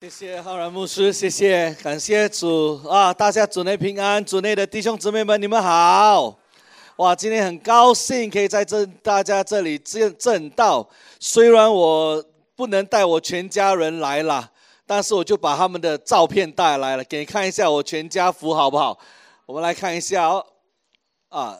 [0.00, 3.12] 谢谢浩然牧师，谢谢，感谢主啊！
[3.12, 6.38] 大家主内平安，主内的弟兄姊妹们，你们好！
[6.98, 10.88] 哇，今天很高兴可以在这大家这里见证到。
[11.18, 12.24] 虽然我
[12.54, 14.48] 不能带我全家人来了，
[14.86, 18.96] 但是我就把他们的照片带来了，给你看一下我全家福，好不好？
[19.46, 20.46] 我们来看一下哦，
[21.28, 21.58] 啊。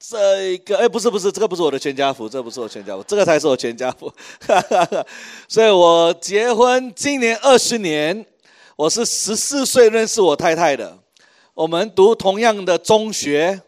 [0.00, 4.12] 这一个哎，不是不是，这个不是我的全家福，这不是我全家福，这个才是我全家福。
[5.48, 8.24] 所以我结婚今年二十年，
[8.76, 10.96] 我是十四岁认识我太太的，
[11.52, 13.60] 我们读同样的中学，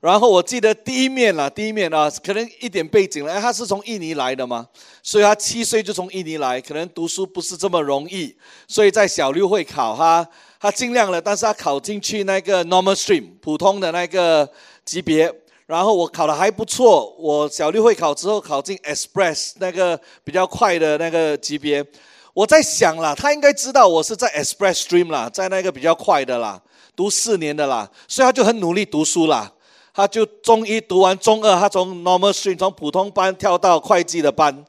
[0.00, 4.68] 然后我记得第一面啦，第一面啊，可能一点背景了，哎，他是从印尼来的嘛，
[5.02, 8.36] 所以他七岁就从印尼来，可能读书不是这么容易，
[8.68, 10.28] 所以在小六会考哈，
[10.60, 14.46] 他尽量了，但是他考进去那个 normal stream 普通的那个
[14.84, 15.34] 级别。
[15.70, 21.86] 然后我考的还不错，我小六会考之后考进 Express 那个比较快的那个级别。
[22.34, 26.60] 我在想啦，他应该知道我是在 Express Stream 啦，在那个比较快的啦，
[26.96, 29.52] 读四年的啦，所以他就很努力读书啦。
[29.94, 34.64] 他就中一读完中二，他从 Normal Stream 从普通班跳到会计的班。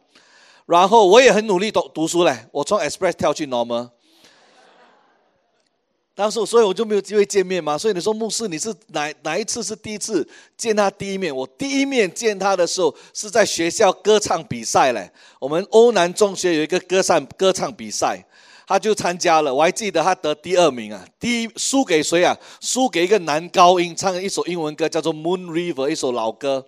[0.68, 3.90] 然后我也很努力读读书嘞，我从 Express 跳去 Normal。
[6.14, 7.78] 当时，所以我就没有机会见面嘛。
[7.78, 11.34] 所以你说牧师，你是哪哪一次是第一次见他第一面？
[11.34, 15.10] 我第一面见他的时候是在学校歌唱比赛嘞。
[15.40, 18.24] 我们欧南中学有一个歌唱歌唱比赛，
[18.68, 19.56] 他就参加了。
[19.56, 22.38] 我还记得他得第二名啊，第一输给谁啊？
[22.60, 26.64] 输给一个男高音，唱了一首英文歌，叫做《Moon River》，一首老歌。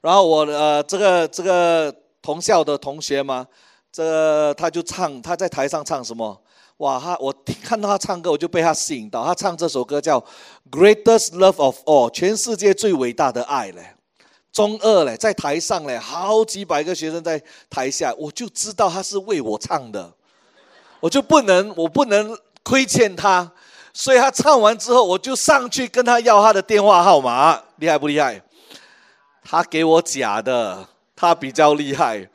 [0.00, 1.92] 然后我呃，这个这个
[2.22, 3.46] 同校的同学嘛，
[3.90, 6.40] 这他就唱，他在台上唱什么？
[6.78, 9.24] 哇，他我看到他唱歌，我就被他吸引到。
[9.24, 10.20] 他唱这首歌叫
[10.70, 13.94] 《Greatest Love of All》，全世界最伟大的爱嘞。
[14.52, 20.12] 中二嘞，在台上嘞，好几百个学生在台下，我就知道他是为我唱的，
[21.00, 23.52] 我就不能，我不能亏欠他。
[23.92, 28.42] 所以他唱完之后，我就上去跟他要他的电话号码，厉害不厉害？
[29.42, 32.28] 他给我假的，他比较厉害。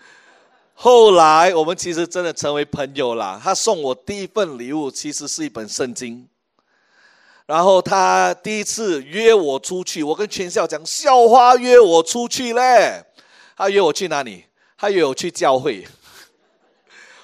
[0.81, 3.37] 后来我们其实真的成为朋友了。
[3.43, 6.25] 他送我第一份礼物，其实是一本圣经。
[7.45, 13.03] 然后他第一次约我出去，我跟全校讲，校花约我出去嘞。
[13.57, 14.45] 他约我去哪里？
[14.77, 15.85] 他约我去教会。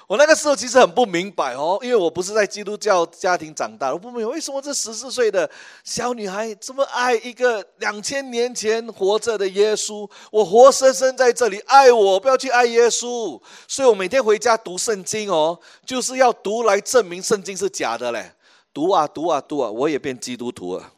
[0.06, 5.50] 我那个时候其实很不明白哦，因为我不是在基督教家庭长大，我不明白为什么这十四岁的
[5.82, 10.08] 小女孩这么爱一个两千年前活着的耶稣。
[10.30, 13.40] 我活生生在这里爱我，不要去爱耶稣。
[13.66, 18.30] 所以我每天回家读圣经哦，就是要读来证明圣经是假的嘞。
[18.72, 20.92] 读啊读啊读啊，我也变基督徒了。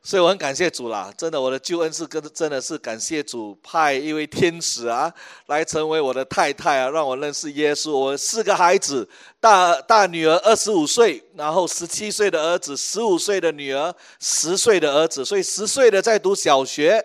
[0.00, 5.12] 所以我很感谢主啦，真的，我的救恩是跟真的是感谢主派一位天使啊，
[5.46, 7.90] 来成为我的太太啊，让我认识耶稣。
[7.92, 9.06] 我四个孩子，
[9.38, 17.04] 大大女儿二十五岁，然后十七岁的儿子，十五岁的女儿，十岁的儿子，所以十岁的在读小学，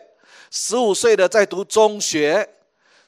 [0.50, 2.48] 十五岁的在读中学，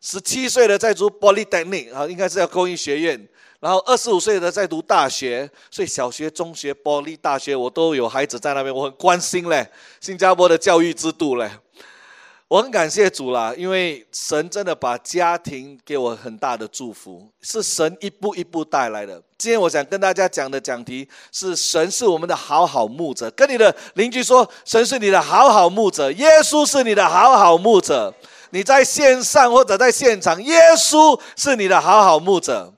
[0.01, 3.29] 十七岁的在读 Polytechnic 啊，应该是要工艺学院。
[3.59, 9.67] 然后二十五岁的在读大学，所以小学、中学、玻璃大学，我都有孩子在那边，我很关心嘞。
[9.99, 11.49] 新加坡的教育制度嘞，
[12.47, 19.19] 我很感谢主啦，因为神真的把家庭给我很大的祝福，是神一步一步带来的。
[19.37, 23.31] 今天我想跟大家讲的讲题是：神是我们的好好牧者。
[23.31, 28.13] 跟你的邻居说，神是你的好好牧者，耶稣是你的好好牧者。
[28.51, 32.71] 你在线上或者在现场，耶稣是你的好好牧者。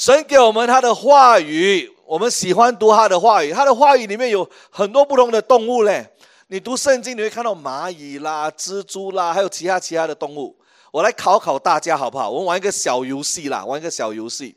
[0.00, 3.52] 神给我们他的话语，我们喜欢读他的话语。
[3.52, 6.10] 他的话语里面有很多不同的动物嘞。
[6.46, 10.56] 你读圣经，你会看到蚂蚁啦、蜘蛛啦，还有其他其他的动物。
[10.90, 12.30] 我来考考大家好不好？
[12.30, 14.56] 我们玩一个小游戏啦，玩一个小游戏。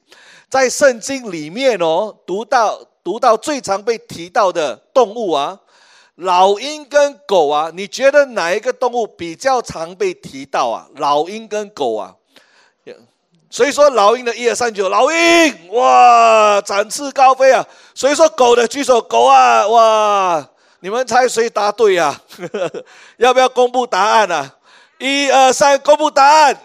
[0.50, 5.60] 在圣经里面哦，读到读到最常被提到的动物啊，
[6.16, 10.88] 老鹰跟狗啊，你觉得哪一个动物比较常被提到啊？
[10.96, 12.16] 老鹰跟狗啊？
[13.54, 17.64] 所以说老鹰的一二三九，老鹰哇，展翅高飞啊！
[17.94, 20.50] 所以说狗的举手，狗啊哇！
[20.80, 22.20] 你们猜谁答对呀？
[23.18, 24.52] 要不要公布答案呢？
[24.98, 26.60] 一二三，公布答案。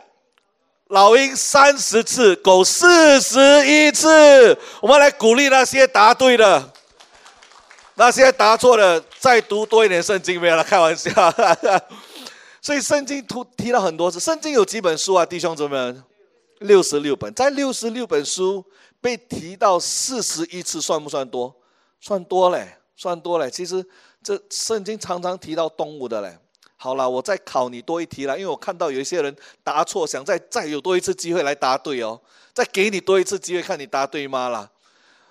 [0.87, 4.59] 老鹰三十次，狗四十一次。
[4.81, 6.71] 我们来鼓励那些答对的，
[7.97, 11.11] 那些答错的再读多一点圣经，没有了，开玩笑。
[12.63, 16.03] 所以圣经提提了很多次，圣经有几本书啊，弟兄姊妹们？
[16.61, 18.65] 六十六本，在六十六本书
[19.01, 21.55] 被提到四十一次，算不算多？
[22.01, 23.51] 算多嘞，算多嘞。
[23.51, 23.85] 其实
[24.23, 26.39] 这圣经常常提到动物的嘞，
[26.77, 32.21] 好了，我再考你多一题了，因为我看到有一些人答错，想再再有多一次机会来答对哦，
[32.53, 34.71] 再给你多一次机会，看你答对吗啦？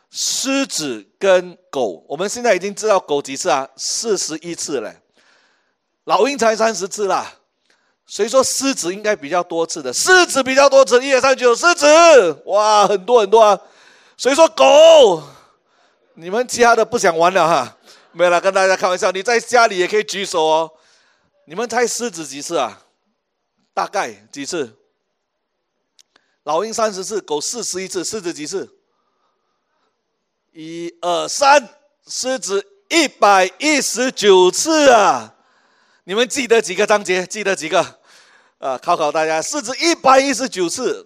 [0.09, 3.69] 狮子跟狗，我们现在已经知道狗几次啊？
[3.75, 4.95] 四十一次了，
[6.06, 7.33] 老鹰才三十次啦。
[8.09, 11.86] 所以说狮子应该比较多次的，狮子比较多次，一二三九，狮子，
[12.45, 13.59] 哇，很多很多啊。
[14.15, 15.21] 所以说狗，
[16.13, 17.77] 你们其他的不想玩了哈，
[18.13, 20.71] 没有了，跟大家开玩笑，你在家里也可以举手哦。
[21.45, 22.81] 你们猜狮子几次啊？
[23.74, 24.74] 大概几次？
[26.44, 28.74] 老鹰三十次，狗四十一次，狮子几次？
[30.54, 31.69] 一二三，
[32.07, 35.36] 狮子一百一十九次啊！
[36.07, 37.27] 你们记得几个章节？
[37.27, 37.81] 记得几个？
[38.59, 41.06] 啊，考考大家，狮子一百一十九次，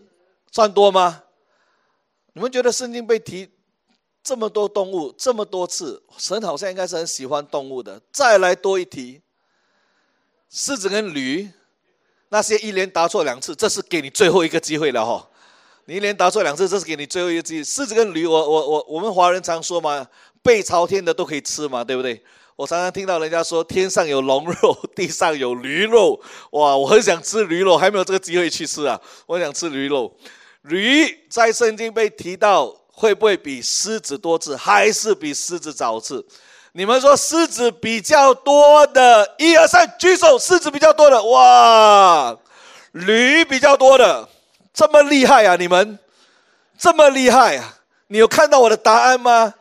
[0.52, 1.24] 算多吗？
[2.34, 3.50] 你们觉得圣经被提
[4.22, 8.00] 这么多动物这么多次，神好像应该是很喜欢动物的。
[8.12, 9.24] 再来多一题，
[10.52, 11.50] 狮子跟驴，
[12.30, 15.28] 那些一连答错两次，这是给你最后一个机会了哈。
[15.86, 17.64] 你一连答错两次，这是给你最后一个机会。
[17.64, 20.08] 狮子跟驴，我我我我们华人常说嘛，
[20.44, 22.24] 背朝天的都可以吃嘛，对不对？
[22.62, 26.22] 我常常听到人家说天上有龙肉，地上有驴肉。
[26.54, 29.02] 哇，我很想吃驴肉，还没有这个机会去吃啊！
[29.26, 30.16] 我想吃驴肉。
[30.62, 36.24] 驴在圣经被提到，会不会比狮子多次，还是比狮子早次？
[36.74, 40.38] 你们说狮子比较多的，一二三，举手。
[40.38, 42.38] 狮子比较多的，哇，
[42.92, 44.30] 驴比较多的，
[44.72, 45.56] 这么厉害啊！
[45.56, 45.98] 你们
[46.78, 47.80] 这么厉害啊！
[48.10, 49.56] 你有看到我的答案吗？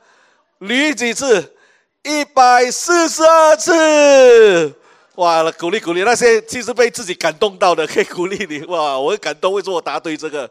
[0.59, 1.55] 驴几次？
[2.03, 4.75] 一百四十二次，
[5.17, 5.51] 哇！
[5.53, 8.99] 鼓励鼓励那些其实被自己感动到的，可以鼓励你哇！
[8.99, 10.51] 我很感动，为什么我答对这个？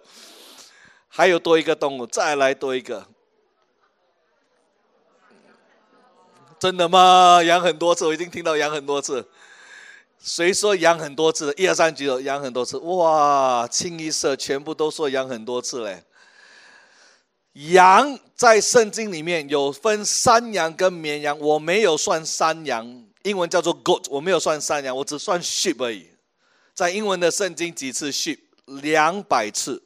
[1.07, 3.07] 还有多一个动物，再来多一个，
[6.59, 7.41] 真的吗？
[7.43, 9.27] 养很多次，我已经听到养很多次。
[10.21, 11.51] 谁说养很多次？
[11.57, 12.77] 一二三，举手，养很多次。
[12.77, 13.67] 哇！
[13.67, 16.03] 清一色全部都说养很多次嘞。
[17.67, 26.07] 羊在圣经里面有分山羊跟绵羊，我没有算山羊，英文叫做 goat，我没有算山羊，我只算 sheep 而已。
[26.73, 29.83] 在英文的圣经几次 sheep 两百次，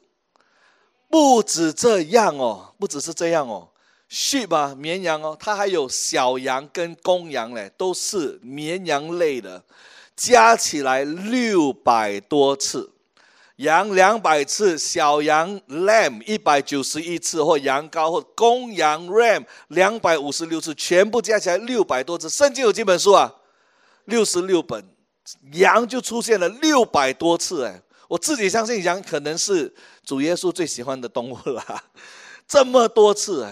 [1.08, 3.68] 不止这样哦，不只是这样哦
[4.08, 9.64] ，sheep 啊绵羊哦，它还有小羊跟公羊嘞，都是绵羊类的，
[10.14, 12.92] 加起来六百多次。
[13.56, 22.28] 羊两百次，小羊 lamb 一百九十一次，或羊羔或公羊 ram 两百五十六次，全部加起来六百多次。
[22.28, 23.32] 圣经有几本书啊？
[24.06, 24.84] 六十六本，
[25.52, 27.64] 羊就出现了六百多次。
[27.64, 29.72] 哎，我自己相信羊可能是
[30.04, 31.64] 主耶稣最喜欢的动物了，
[32.48, 33.46] 这么多次。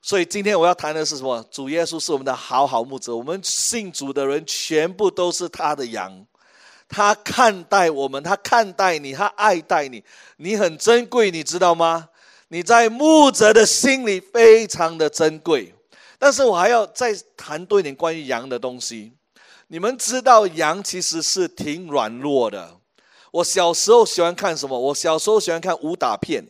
[0.00, 1.44] 所以今天我要谈的是什么？
[1.50, 6.26] 主耶稣是我们的好好牧者，我们信主的人全部都是他的羊。
[6.88, 10.02] 他看待我们，他看待你，他爱戴你，
[10.36, 12.08] 你很珍贵，你知道吗？
[12.48, 15.74] 你在牧者的心里非常的珍贵。
[16.18, 19.12] 但是我还要再谈多一点关于羊的东西。
[19.66, 22.76] 你们知道羊其实是挺软弱的。
[23.32, 24.78] 我小时候喜欢看什么？
[24.78, 26.46] 我小时候喜欢看武打片，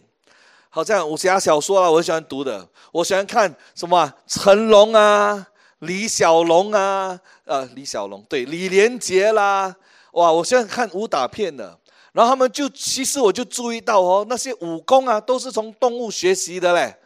[0.69, 2.69] 好像武侠小说啊，我喜欢读的。
[2.93, 4.12] 我喜欢看什么？
[4.27, 5.49] 成龙啊，
[5.81, 9.75] 李小龙啊，呃，李小龙对，李连杰啦。
[10.17, 10.33] 哇！
[10.33, 11.79] 我现在看武打片的，
[12.13, 16.97] 然后他们就其实我就注意到哦，那些武功啊都是从动物学习的嘞。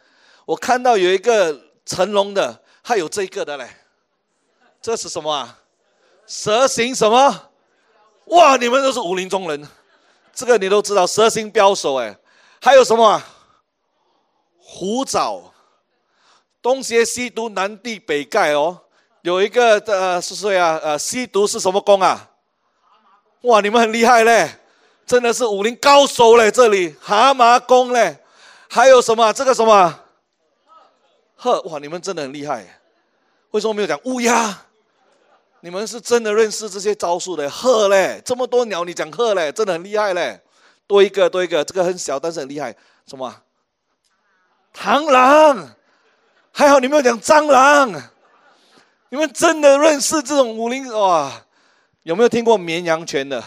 [0.45, 3.69] 我看到有一个成龙的，还有这个的嘞，
[4.81, 5.59] 这是什么啊？
[6.25, 7.49] 蛇形什么？
[8.27, 8.55] 哇！
[8.55, 9.67] 你们都是武林中人，
[10.33, 12.17] 这个你都知道，蛇形标手哎。
[12.61, 13.27] 还有什么啊？
[14.57, 15.51] 虎爪，
[16.61, 18.79] 东邪西毒南帝北丐哦。
[19.23, 20.79] 有一个呃是谁啊？
[20.81, 22.30] 呃，西毒是什么功啊？
[23.41, 24.49] 哇，你们很厉害嘞，
[25.05, 26.51] 真的是武林高手嘞！
[26.51, 28.17] 这里蛤蟆功嘞，
[28.69, 29.33] 还有什么？
[29.33, 29.99] 这个什么？
[31.35, 32.79] 鹤哇，你们真的很厉害。
[33.49, 34.65] 为什么没有讲乌鸦？
[35.61, 38.21] 你们是真的认识这些招数的鹤嘞？
[38.23, 40.39] 这么多鸟，你讲鹤嘞，真的很厉害嘞。
[40.85, 42.75] 多一个，多一个，这个很小，但是很厉害。
[43.07, 43.35] 什么？
[44.75, 45.75] 螳螂？
[46.51, 47.91] 还好你没有讲蟑螂。
[49.09, 51.31] 你们真的认识这种武林哇？
[52.03, 53.43] 有没有听过绵羊拳的？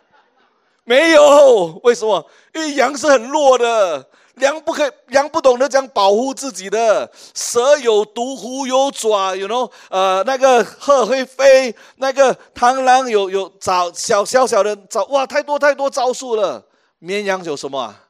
[0.84, 2.26] 没有，为什么？
[2.54, 7.08] 因为羊是很弱的，羊不可以，羊不懂得讲保护自己的。
[7.34, 9.70] 蛇有毒，虎有爪，you know？
[9.90, 16.66] 呃，那个鹤会飞，那个螳螂有有爪，小小小的爪，哇，太多太多招数了。
[16.98, 18.06] 绵羊有什么啊？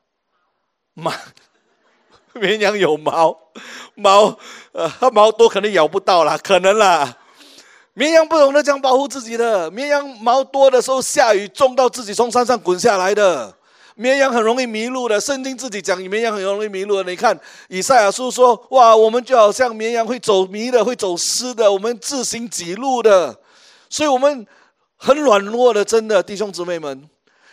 [0.94, 1.12] 毛，
[2.34, 3.36] 绵羊有毛，
[3.94, 4.38] 毛，
[4.72, 7.16] 呃，它毛多可能咬不到啦，可能啦。
[8.00, 13.54] 绵羊不懂得讲保护自己的，绵羊毛多的时候下雨重到自己从山上滚下来的。
[13.94, 17.10] 绵羊很容易迷路的，圣经自己讲，绵羊很容易迷路的。
[17.10, 17.38] 你看
[17.68, 23.38] 以赛亚书说：“哇，我们就好像绵羊会走迷的，会走失的，我们自行挤路的。”
[23.90, 24.46] 所以，我们
[24.96, 27.06] 很软弱的，真的弟兄姊妹们，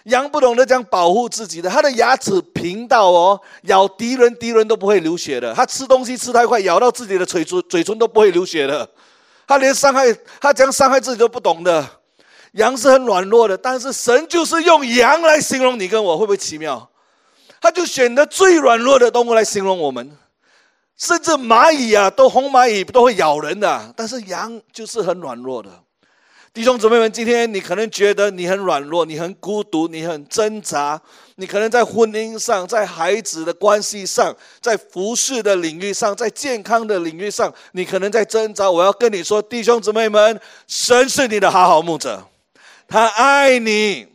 [0.05, 5.53] 羊不懂得讲保护自己的，它的牙齿平到哦，咬敌人，敌人都不会流血的。
[5.53, 8.89] 它吃东西吃太快，咬到自己的嘴唇，嘴唇都不会流血的。
[9.47, 11.83] 他连伤害，它讲伤害自己都不懂的。
[12.51, 16.89] 羊是很软弱的，但是神就是用羊来形容你跟我，会不会奇妙？
[17.61, 20.17] 他就选择最软弱的动物来形容我们，
[20.97, 25.69] 甚至蚂蚁啊，都红蚂蚁都会咬人的，但是羊就是很软弱的。
[26.53, 30.99] 弟兄姊妹们，今天你可能觉得你很软弱，你很孤独，你很挣扎，
[31.39, 38.69] 你可能在婚姻上，在孩子的关系上，在服饰的领域上，在健康的领域上，你可能在挣扎。
[38.69, 42.25] 我要跟你说，弟兄姊妹们，神是你的好好牧者。
[42.87, 44.07] 他爱你，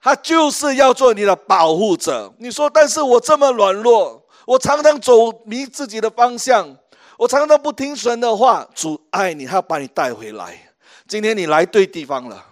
[0.00, 2.32] 他就是要做你的保护者。
[2.38, 6.74] 你说，但是我这么软弱，我常常走迷自己的方向，
[7.18, 8.66] 我常常不听神的话。
[8.74, 10.58] 主爱你，他要把你带回来。
[11.06, 12.42] 今天你来对地方了。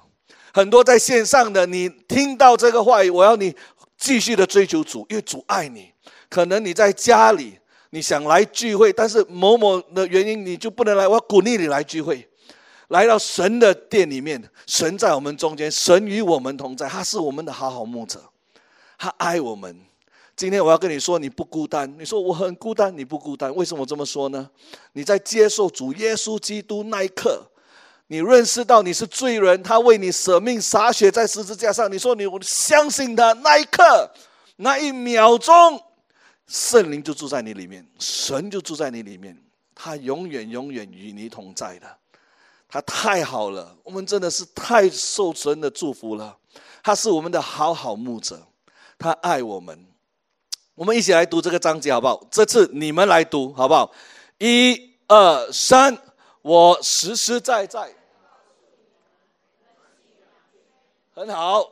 [0.55, 3.57] 很多在线上的，你听到这个话语，我要你
[4.03, 5.93] 继续的追求主，因为主爱你。
[6.29, 7.57] 可能你在家里，
[7.91, 11.07] 你想来聚会，但是某某的原因你就不能来。
[11.07, 12.29] 我鼓励你来聚会。
[12.89, 18.21] 来到神的殿里面，神在我们中间，神与我们同在，他是我们的好好牧者，
[18.99, 19.79] 他爱我们。
[20.35, 21.95] 今天我要跟你说，你不孤单。
[21.97, 23.55] 你说我很孤单，你不孤单。
[23.55, 24.51] 为什么这么说呢？
[24.95, 27.47] 你在接受主耶稣基督那一刻，
[28.13, 31.91] 你认识到你是罪人，他为你舍命洒血在十字架上。
[31.91, 34.11] 你说你我相信他那一刻，
[34.57, 35.83] 那一秒钟，
[36.47, 39.35] 圣灵就住在你里面，神就住在你里面，
[39.75, 41.87] 他永远永远与你同在的。
[42.69, 46.37] 他太好了，我们真的是太受神的祝福了。
[46.83, 48.47] 他是我们的好好牧者，
[48.99, 49.87] 他爱我们。
[50.75, 52.23] 我们一起来读这个章节好不好？
[52.31, 53.91] 这次你们来读好不好？
[54.37, 55.97] 一二三，
[56.43, 57.91] 我实实在在，
[61.15, 61.71] 很好。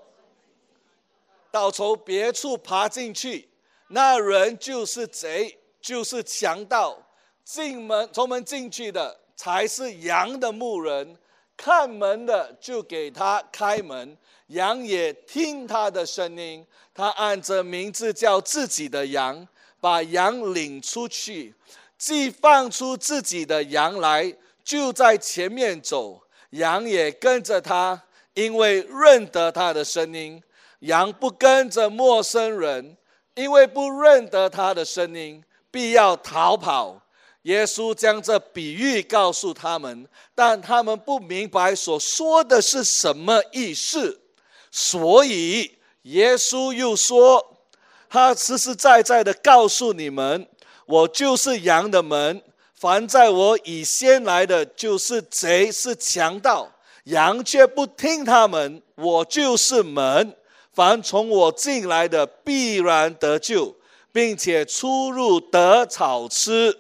[1.51, 3.49] 到从别处爬进去，
[3.89, 6.99] 那人就是贼，就是强盗。
[7.45, 9.19] 进门从门进去的。
[9.41, 11.17] 才是羊的牧人，
[11.57, 14.15] 看门的就给他开门，
[14.49, 16.67] 羊也听他的声音。
[16.93, 19.49] 他按着名字叫自己的羊，
[19.81, 21.55] 把羊领出去，
[21.97, 28.03] 既放出自己的羊来，就在前面走，羊也跟着他，
[28.35, 30.43] 因为认得他的声音。
[30.81, 32.97] 羊不跟着陌生人，
[33.35, 37.03] 因为不认得他的声音，必要逃跑。
[37.43, 44.21] 耶稣将这比喻告诉他们，但他们不明白所说的是什么意思，
[44.71, 47.59] 所以耶稣又说
[48.09, 50.49] ：“他实实在在的告诉你们，
[50.87, 52.43] 我就是羊的门。
[52.75, 56.73] 凡在我以先来的，就是贼，是强盗。
[57.05, 58.83] 羊却不听他们。
[58.97, 60.35] 我就是门，
[60.73, 63.75] 凡从我进来的，必然得救，
[64.13, 66.77] 并且出入得草吃。”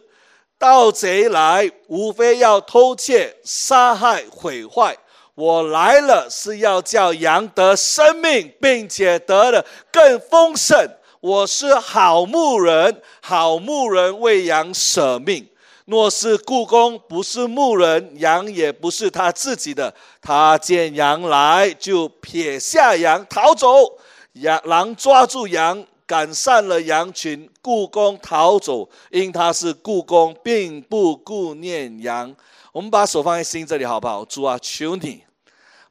[0.58, 4.94] 盗贼来，无非要偷窃、杀害、毁坏。
[5.34, 10.76] 我来了，是要叫羊得生命，并且得的更丰盛。
[11.20, 15.48] 我是好牧人，好牧人为羊舍命。
[15.90, 19.92] 若是故宫不是牧人，羊也不是他自己的。
[20.22, 23.98] 他见羊来，就撇下羊逃走。
[24.34, 25.84] 羊狼抓住羊。
[26.06, 32.34] 赶散了羊群，故宫逃走，因他是故宫，并不顾念羊。
[32.72, 34.24] 我们把手放在心这里，好不好？
[34.24, 35.22] 主啊，求你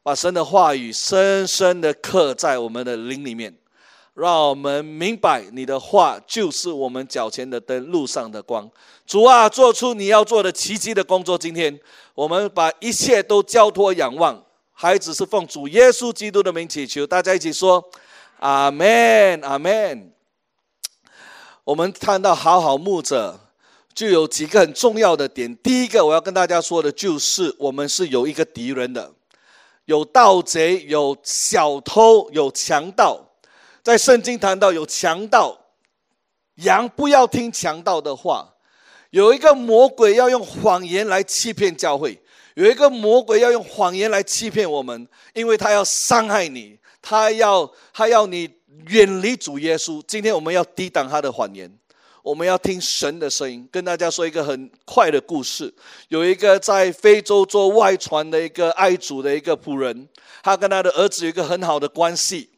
[0.03, 3.56] 把神的话语深深的刻在我们的灵里面，
[4.20, 8.70] 让我们明白你的话就是我们脚前的灯，路上的光。
[9.08, 11.38] 主啊，做出你要做的奇迹的工作。
[11.38, 11.80] 今天
[12.14, 17.84] 我们把一切都交托仰望，孩子是奉主耶稣基督的名祈求，大家一起说。
[18.40, 20.14] 阿门，阿门。
[21.66, 23.40] 我们看到好好牧者，
[23.94, 25.56] 就有几个很重要的点。
[25.58, 29.12] 第一个，我要跟大家说的就是，我们是有一个敌人的，
[29.86, 33.29] 有盗贼，有小偷，有强盗。
[33.89, 35.58] 在圣经谈到有强盗，
[36.58, 38.53] 羊不要听强盗的话。
[39.10, 42.22] 有一个魔鬼要用谎言来欺骗教会，
[42.53, 46.77] 有一个魔鬼要用谎言来欺骗我们，因为他要伤害你。
[47.01, 48.48] 他要他要你
[48.89, 50.00] 远离主耶稣。
[50.08, 51.75] 今天我们要抵挡他的谎言，
[52.22, 53.67] 我们要听神的声音。
[53.72, 55.74] 跟大家说一个很快的故事：
[56.10, 60.08] 有一个在非洲做外传的一个爱主的一个仆人，
[60.43, 62.51] 他跟他的儿子有一个很好的关系。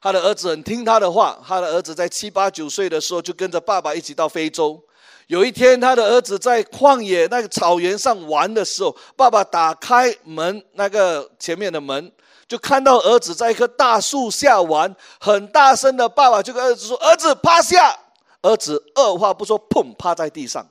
[0.00, 1.38] 他的儿子很听他的话。
[1.46, 4.80] 他的儿子在七八九岁的时候就跟着爸爸一起到非洲。
[5.28, 12.12] 有一天，他的儿子在旷野那个草原上玩的时候，爸爸打开门，那个前面的门，
[12.46, 17.98] 就看到儿子在一棵大树下玩，很大声的，爸爸就跟儿子说：“儿子趴下。”
[18.42, 20.64] 儿子二话不说，砰，趴在地上。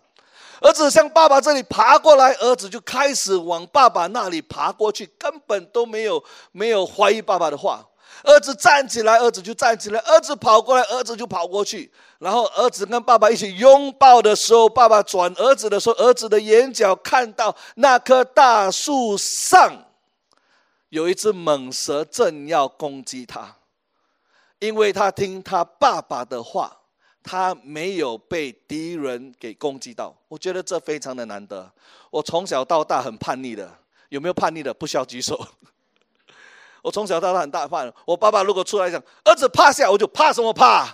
[0.62, 7.86] 儿子向爸爸这里爬过来，儿子就开始往爸爸那里爬过去，根本都没有没有怀疑爸爸的话。
[8.26, 11.92] 儿子站起来，儿子就站起来；儿子跑过来，儿子就跑过去。
[12.20, 19.86] 然后儿子跟爸爸一起拥抱的时候，爸爸转儿子的时候，儿子的眼角看到那棵大树上
[20.90, 23.56] 有一只猛蛇正要攻击他，
[24.60, 26.78] 因为他听他爸爸的话，
[27.22, 30.16] 他没有被敌人给攻击到。
[30.28, 31.72] 我觉得这非常的难得。
[32.10, 33.70] 我从小到大很叛逆的，
[34.10, 34.74] 有没有叛逆的？
[34.74, 35.46] 不需要举手。
[36.86, 40.88] 我从小到大很大怕，我爸爸如果出来讲儿子趴下，我就怕什么怕？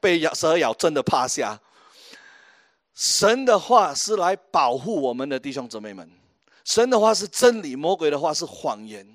[0.00, 1.60] 被咬蛇咬，真的趴下。
[2.92, 6.10] 神的话是来保护我们的弟兄姊妹们，
[6.64, 9.06] 神的话是真理，魔鬼的话是谎言。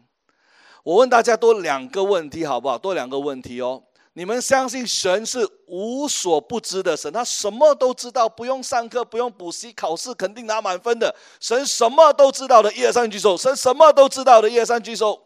[0.83, 2.77] 我问大家多两个问题好不好？
[2.77, 3.83] 多两个问题哦。
[4.13, 11.13] 你们相信神是无所不知的神，他什么都知道，不用上课，不用补习，考试肯定拿满分的。
[11.41, 13.35] 神什么都知道的，一二三举手。
[13.35, 15.21] 神什么都知道的，一二三举手。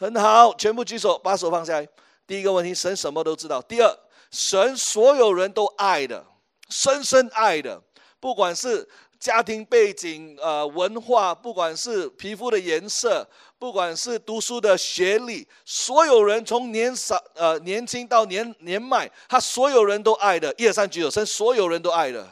[0.00, 1.86] 很好，全部举手，把手放下来。
[2.26, 3.60] 第一个问题，神什么都知道。
[3.60, 3.98] 第二，
[4.30, 6.24] 神所有人都爱的，
[6.70, 7.78] 深深爱的，
[8.18, 8.88] 不管是
[9.18, 13.28] 家庭背景、呃文化，不管是皮肤的颜色，
[13.58, 20.54] 不管是读书的学历，所有人从年少呃年轻到年年迈，他所有人都爱的。
[20.56, 22.26] 一二三举手，神所有人都爱的。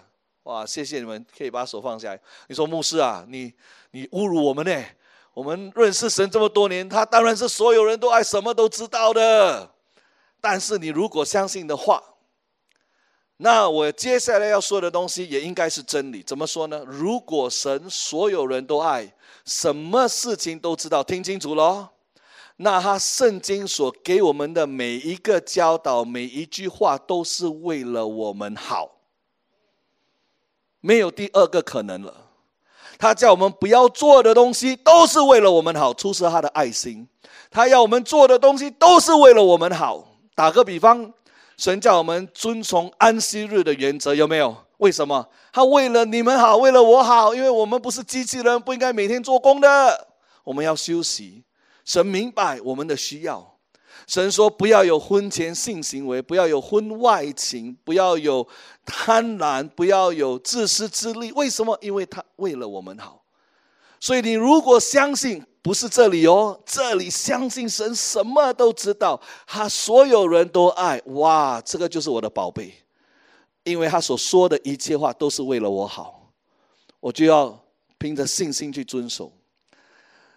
[0.45, 2.19] 哇，谢谢你们，可以把手放下来。
[2.47, 3.53] 你说牧师啊，你
[3.91, 4.83] 你侮辱我们呢？
[5.39, 9.71] 我们认识神这么多年，他当然是所有人都爱，什么都知道的。
[10.41, 12.03] 但是你如果相信的话，
[13.37, 16.25] 那我接下来要说的东西也应该是真理。
[16.25, 16.83] 怎么说呢？
[16.85, 21.89] 如果神所有人都爱，什么事情都知道，听清楚喽。
[22.57, 28.91] 那他圣经所给我们的每一个教导，每一句话，都是为了我们好，
[30.81, 32.28] 没有第二个可能了。
[32.99, 37.09] 他叫我们不要做的东西，都是为了我们好，出自他的爱心。
[37.51, 40.05] 他要我们做的东西，都是为了我们好。
[40.35, 41.13] 打个比方，
[41.57, 44.55] 神叫我们遵从安息日的原则，有没有？
[44.79, 45.29] 为什么？
[45.53, 50.09] 他为了你们好，为了我好，因为我们不是机器人，不应该每天做工的，
[50.45, 51.45] 我们要休息。
[51.85, 53.58] 神明白我们的需要。
[54.07, 58.47] 神说：“不要有婚前性行为，不要有婚外情，不要有
[58.87, 61.31] 贪婪，不要有自私自利。
[61.33, 61.77] 为什么？
[61.83, 63.23] 因为他为了我们好。
[64.01, 71.03] 所以你如果相信，不是这里哦，这里相信神什么都知道，他所有人都爱。
[71.07, 72.73] 哇，这个就是我的宝贝，
[73.65, 76.31] 因为他所说的一切话都是为了我好，
[77.01, 77.61] 我就要
[77.99, 79.31] 凭着信心去遵守。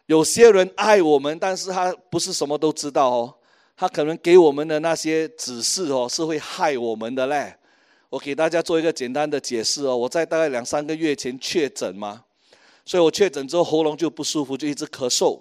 [0.08, 3.36] 有些人爱我们，但是他不是什么都知道哦。”
[3.76, 7.56] 他可能给我们的那些指示哦，是会害我们的嘞。
[8.10, 9.96] 我给大家做一个简单的解释哦。
[9.96, 12.22] 我在大概两三个月前确诊嘛，
[12.86, 15.40] 所以我确诊之后喉咙就不舒服，就一直咳嗽。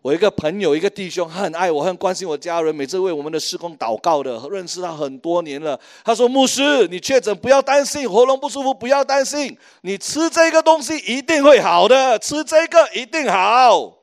[0.00, 5.78] 我一个朋友，一个弟兄，他很爱我，很关心我家人，每次为我们的施工祷告的，认识他很多年了。
[6.04, 13.97] 他说：“牧师，你确诊不要担心，喉咙不舒服不要担心，你吃这个东西一定会好的，吃这个一定好。”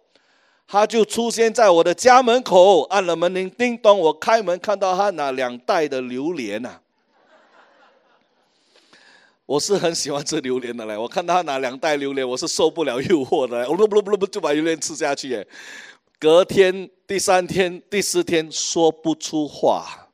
[0.68, 6.80] 他就出现在我的家门口，按了门铃，叮咚，我开门看到他拿两袋的榴莲呐。
[9.46, 15.48] 我是很喜欢吃榴莲的嘞，我看到他拿两袋榴莲，我是受不了诱惑的，我不不不不就把榴莲吃下去耶。
[16.18, 20.08] 隔天、第三天、第四天说不出话，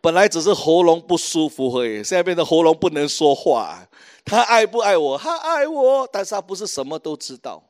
[0.00, 3.86] 本来只是喉咙不舒服而已，现在变成喉咙不能说话。
[4.24, 5.16] 他爱不爱我？
[5.16, 7.62] 他爱我，但是他不是什么都知道。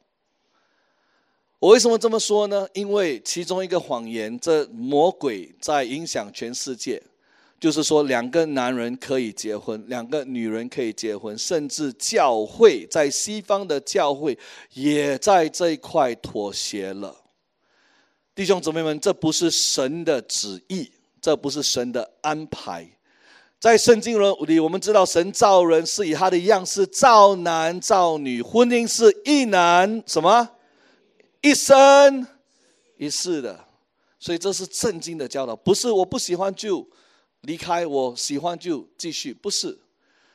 [1.59, 2.69] 我为什么这么说呢？
[2.75, 7.03] 因为其中一个谎言，这魔鬼在影响全世界，
[7.59, 14.39] 就是说两个男人可以结婚，两个女人可以结婚，甚至教会在西方的教会
[14.75, 17.17] 也在这一块妥协了。
[18.35, 20.91] 弟兄姊妹们，这不是神的旨意，
[21.23, 22.87] 这不是神的安排。
[23.59, 30.51] 在圣经里，我们知道神造人是以他的样式造男造女，婚姻是一男什么？
[31.47, 32.27] 一生
[32.97, 33.65] 一世的，
[34.19, 36.85] 所以这是圣经的教导，不是我不喜欢就
[37.43, 39.79] 离开，我喜欢就继续，不是。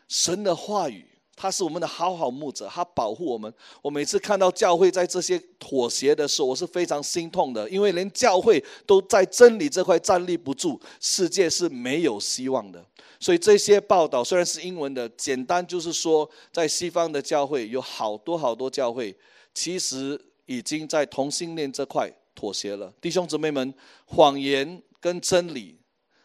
[0.08, 3.54] 神的话语，他是我们的好好牧者，他保护我们。
[3.82, 12.86] 我每次看到教会在这些妥协的时候，我是非常心痛的，因为连教会都在真理这块站立不住，世界是没有希望的。
[13.20, 19.14] 所以这些报道虽然是英文的，简单就是说，在西方的教会有好多好多教会，
[19.54, 20.20] 其实
[20.52, 22.92] 已经在同性恋这块妥协了。
[23.00, 23.74] 弟兄姊妹们，
[24.06, 25.78] 谎言跟真理。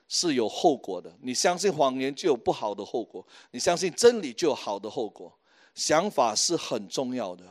[0.09, 1.13] 是有后果的。
[1.21, 5.37] 你相信谎言就有不好的后果，你相信真理就有好的后果。
[5.75, 7.45] 想法是很重要的。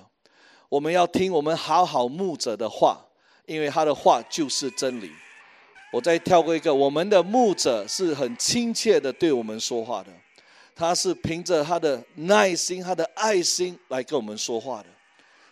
[0.69, 3.05] 我们要听我们好好牧者的话，
[3.45, 5.11] 因为他的话就是真理。
[5.91, 10.09] 我再跳过一个，我们的牧者是很亲切的对我们说话的，
[10.73, 14.87] 他是凭着他的耐心、他的爱心来跟我们说话的。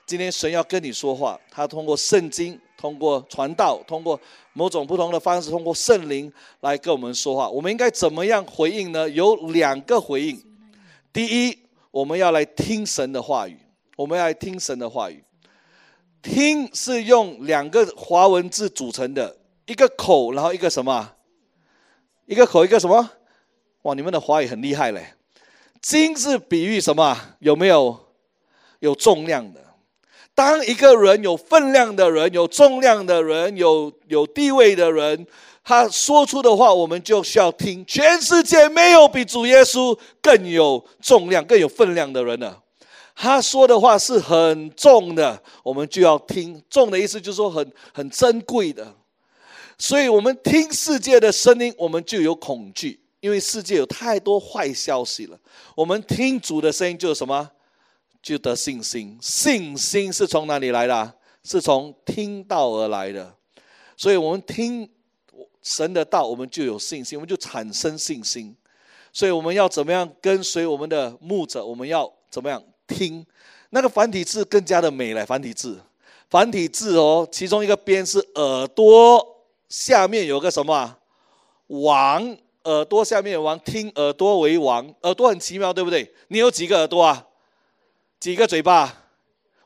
[0.05, 2.59] 今天神要跟你说话，他通过圣经。
[2.75, 4.19] 通过传道，通过
[4.51, 7.49] 某种不同的方式，通过圣灵来跟我们说话。
[7.49, 9.09] 我们应该怎么样回应呢？
[9.09, 10.37] 有两个回应。
[11.13, 11.57] 第一，
[11.91, 13.57] 我们要来听神的话语。
[13.95, 15.23] 我们要来听神的话语。
[16.21, 21.09] 听是用两个华文字组成的，一个口，然后一个什么？
[22.25, 23.09] 一个口，一个什么？
[23.83, 25.13] 哇，你们的华语很厉害嘞。
[25.79, 27.17] 金是比喻什么？
[27.39, 27.97] 有没有？
[28.79, 29.62] 有重量的。
[30.35, 35.27] 当一个人有分量的人、有重量的人、有有地位的人，
[35.63, 37.85] 他说出的话，我们就需要听。
[37.85, 42.59] 全世界没有比主耶稣更有重量、更有分量的人了。
[43.15, 46.59] 他说的话是很重的，我们就要听。
[46.67, 48.91] 重的意思就是说很很珍贵的。
[49.77, 55.37] 所以我们听世界的声音，我们就有恐惧，因为世界有太多坏消息了。
[55.75, 57.51] 我们听主的声音，就是什么？
[58.23, 61.13] 就得信心，信心是从哪里来的？
[61.43, 63.35] 是从听道而来的。
[63.97, 64.89] 所以，我们听
[65.61, 68.55] 神的道，我们就有信心，我们就产生信心。
[69.11, 71.63] 所以，我们要怎么样跟随我们的牧者？
[71.63, 73.25] 我们要怎么样听？
[73.71, 75.25] 那个繁体字更加的美了。
[75.25, 75.77] 繁体字，
[76.29, 80.97] 繁体字哦，其中一个边是耳朵，下面有个什么
[81.67, 82.37] 王？
[82.63, 86.09] 耳朵下面王，听耳朵为王，耳朵很奇妙，对不对？
[86.29, 87.27] 你有几个耳朵啊？
[88.23, 89.03] 几个嘴巴？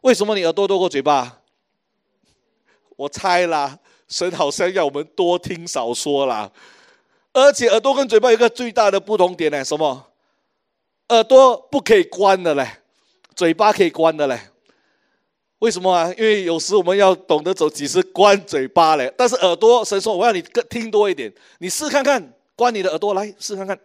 [0.02, 1.42] 为什么你耳朵多过嘴巴？
[2.96, 6.52] 我猜啦，神好像要我们多听少说啦。
[7.34, 10.08] 而且耳朵跟嘴巴有一个最大的不同点呢，什么？
[11.10, 12.68] 耳朵不可以关的嘞，
[13.36, 14.40] 嘴巴可以关的嘞。
[15.60, 16.12] 为什么啊？
[16.18, 19.14] 因为有时我们要懂得走几时关嘴巴嘞。
[19.16, 23.80] 但是耳朵，神说我要你更听多一点，你试看看，关你的耳朵来试看看，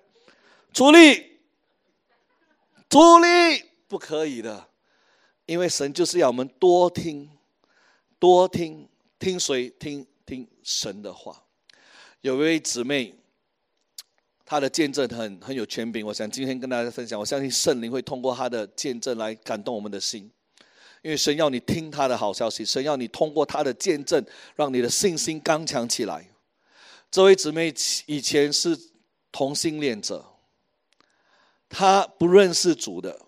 [0.72, 1.40] 出力，
[2.88, 3.64] 出力。
[3.92, 4.68] 不可以的，
[5.44, 7.28] 因为神就是要我们多听，
[8.18, 11.44] 多听听谁听听神的话。
[12.22, 13.14] 有一位姊妹，
[14.46, 17.20] 她的见证很很有权柄，我想今天跟大家分享。
[17.20, 20.22] 我相信圣灵会通过她的见证来感动我们的心，
[21.02, 24.24] 因为神要你听她的好消息，神要你通过她的见证，
[24.56, 26.26] 让你的信心刚强起来。
[27.10, 27.74] 这位姊妹
[28.06, 28.74] 以前是
[29.30, 30.24] 同性恋者，
[31.68, 33.20] 她不认识主的。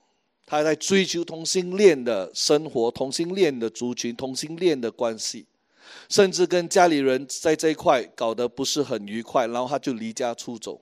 [0.59, 5.47] 他在追求同性恋的生活，同性恋的族群，同性恋的关系，
[6.09, 10.81] 甚至跟家里人在这一块搞得不是很愉快，然后他就离家出走。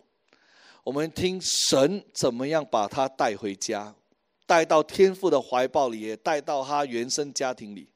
[0.84, 3.94] 我们听神怎么样把他带回家，
[4.46, 7.88] 带到天父的怀抱里，也带到他原生家庭里。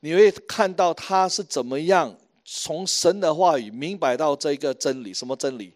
[0.00, 5.72] 你会看到他是怎么样从神的话语明白到这个真理，什么真理？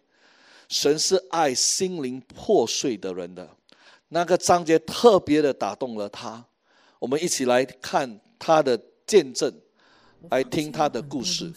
[0.69, 3.49] 神是爱心灵破碎的人的。
[4.09, 6.45] 那个章节特别的打动了他，
[6.99, 9.51] 我们一起来看他的见证，
[10.29, 11.51] 来听他的故事。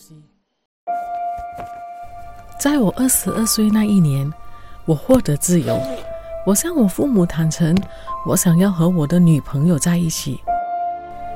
[2.59, 4.33] 在我二十二岁那一年，
[4.87, 5.79] 我获得自由。
[6.47, 7.77] 我向我父母坦诚，
[8.27, 10.41] 我想要和我的女朋友在一起，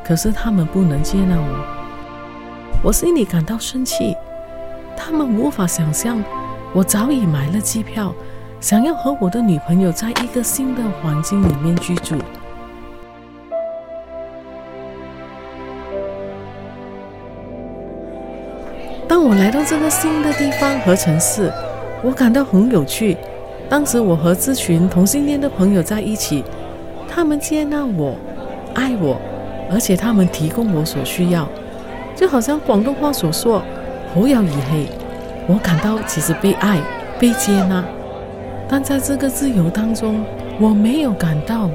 [0.02, 2.82] 可是他们不能接纳我。
[2.82, 4.16] 我心里感到生气，
[4.96, 6.24] 他们无法想象
[6.74, 8.14] 我早已买了机票。
[8.62, 12.14] 想要和我的女朋友在一个新的环境里面居住。
[19.08, 21.52] 当我来到这个新的地方和城市，
[22.04, 23.16] 我感到很有趣。
[23.68, 26.44] 当时我和这群同性恋的朋友在一起，
[27.08, 28.14] 他们接纳我，
[28.74, 29.20] 爱我，
[29.72, 31.48] 而且他们提供我所需要，
[32.14, 33.60] 就好像广东话所说
[34.14, 34.88] “好有义气”。
[35.50, 36.80] 我感到其实被爱、
[37.18, 37.84] 被接纳。
[38.72, 40.24] 但在这个自由当中，
[40.58, 41.68] 我没有感到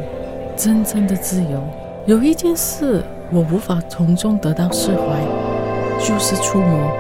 [0.56, 1.64] 真正的自由。
[2.08, 5.22] 有一件事我无法从中得到释怀，
[6.04, 6.92] 就是触摸。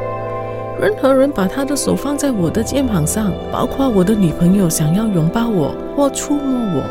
[0.80, 6.84] 任何人把他的手放在我的肩膀上，包括我的女朋友想要拥抱我或触摸我，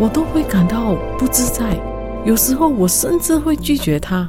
[0.00, 1.78] 我都会感到不自在。
[2.24, 4.28] 有时候我甚至会拒绝他。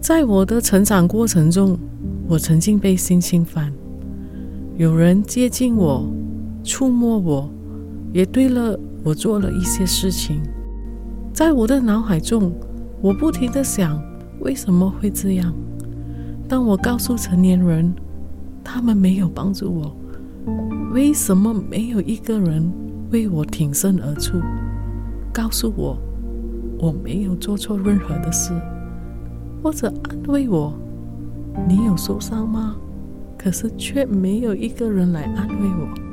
[0.00, 1.76] 在我的成长过程中，
[2.28, 3.72] 我曾经被性侵犯，
[4.76, 6.06] 有人接近我，
[6.62, 7.50] 触摸我，
[8.12, 10.40] 也对了我做了一些事情。
[11.32, 12.52] 在我的脑海中，
[13.00, 14.00] 我不停的想，
[14.40, 15.52] 为什么会这样？
[16.48, 17.92] 当我告诉成年人，
[18.62, 19.96] 他们没有帮助我，
[20.92, 22.70] 为什么没有一个人
[23.10, 24.38] 为我挺身而出，
[25.32, 25.96] 告诉我
[26.78, 28.52] 我没有做错任何的事，
[29.62, 30.72] 或者安慰我，
[31.66, 32.76] 你有受伤吗？
[33.38, 36.11] 可是却没有一个人来安慰我。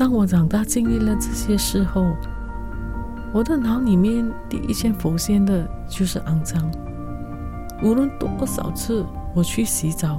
[0.00, 2.16] 当我长大经历了这些事后，
[3.34, 6.70] 我的脑里面第一件浮现的就是肮脏。
[7.82, 10.18] 无论多少次我去洗澡，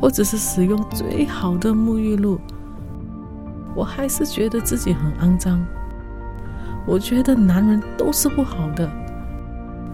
[0.00, 2.40] 或者是使用最好的沐浴露，
[3.72, 5.64] 我还是觉得自己很肮脏。
[6.84, 8.90] 我觉得男人都是不好的，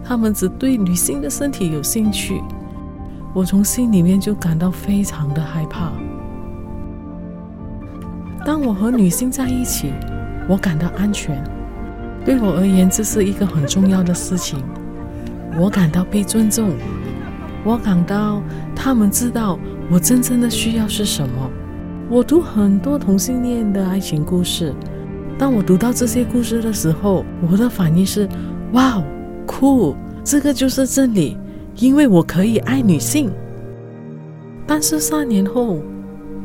[0.03, 2.41] 他们只对女性的身体有兴趣。
[3.35, 5.93] 我从心里面就感到非常的害怕。
[8.45, 9.91] 当我和女性在一起，
[10.47, 11.43] 我感到安全。
[12.27, 14.63] 对我而言，这是一个很重要的事情。
[15.59, 16.73] 我感到被尊重，
[17.65, 18.43] 我感到
[18.77, 19.59] 他们知道
[19.91, 21.51] 我真正的需要是什么。
[22.11, 24.75] 我读很多同性恋的爱情故事，
[25.39, 28.29] 当我读到这些故事的时候，我的反应是：
[28.73, 29.03] 哇，
[29.47, 29.97] 酷！
[30.23, 31.39] 这个就是真理，
[31.77, 33.31] 因为我可以爱女性。
[34.67, 35.79] 但是三年后，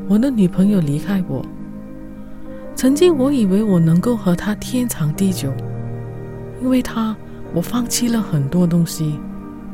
[0.07, 1.43] 我的女朋友离开我。
[2.79, 5.51] 曾经我以为我能够和他天长地久。
[6.63, 7.13] 因为他，
[7.53, 9.19] 我放弃了很多东西，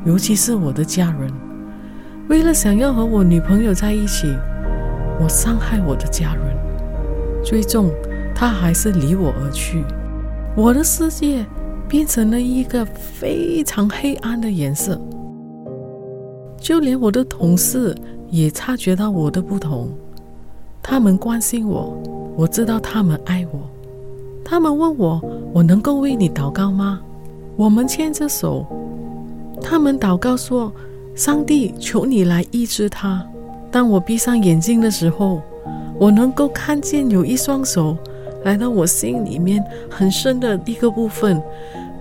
[0.08, 1.32] 尤其是我的家人。
[2.30, 4.26] 为了想要和我女朋友在一起，
[5.22, 6.58] 我伤害我的家人。
[7.44, 7.92] 最终，
[8.34, 9.84] 他还是离我而去。
[10.58, 11.46] 我的世界
[11.88, 15.00] 变成了一个非常黑暗的颜色。
[16.58, 17.96] 就连我的同事
[18.32, 19.96] 也察觉到我的不同。
[20.88, 21.98] 他们关心我，
[22.38, 23.60] 我知道他们爱我。
[24.44, 25.20] 他们问我
[25.52, 27.02] ：“我能够为你祷告吗？”
[27.58, 28.64] 我们牵着手。
[29.60, 30.72] 他们祷告说
[31.16, 33.26] ：“上帝，求你来医治他。”
[33.72, 35.42] 当我闭上眼睛的时候，
[36.00, 37.98] 我能够看见有一双手
[38.44, 41.42] 来到我心里面很深的一个部分，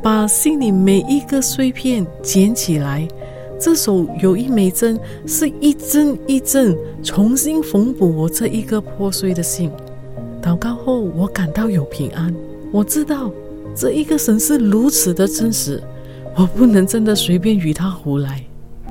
[0.02, 3.08] 把心里每一个碎片捡起来。
[3.64, 9.70] 这手有一枚针，是一针一针重新缝补我这一个破碎的心。
[10.42, 12.34] 祷告后，我感到有平安。
[12.70, 13.30] 我知道
[13.74, 15.82] 这一个神是如此的真实，
[16.36, 18.44] 我不能真的随便与他胡来。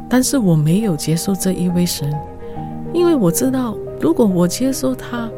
[0.10, 2.12] 但是我没有接受这一位神，
[2.96, 5.30] 因为我知道，如果我接受他，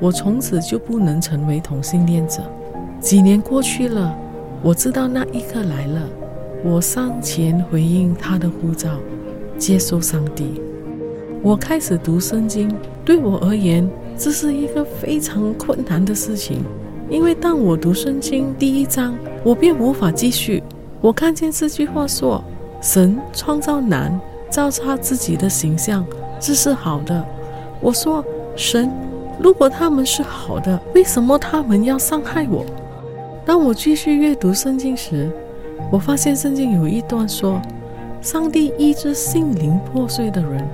[0.00, 2.42] 我从此就不能成为同性恋者。
[2.98, 4.12] 几年过去了，
[4.60, 6.00] 我知道那一刻来了，
[6.64, 8.90] 我上前回应他的呼召，
[9.58, 10.60] 接受上帝。
[11.42, 12.72] 我开始读圣经，
[13.04, 13.88] 对我而言。
[14.16, 16.62] 这是一个非常困难的事情，
[17.10, 20.62] 因为当我读圣经第一章，我便无法继续。
[21.00, 22.44] 我看见这句话说
[22.80, 26.06] ：“神创造男，照他自己的形象，
[26.38, 27.24] 这是好的。”
[27.80, 28.88] 我说：“神，
[29.40, 32.64] 如果他们是好的，为什么他们要伤害我？”
[33.44, 35.28] 当我继续阅读圣经时，
[35.92, 37.62] 我发现圣经有一段说
[38.20, 40.66] ：“上帝医治心灵破碎的人。”